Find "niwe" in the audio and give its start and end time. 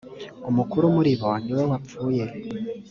1.43-1.63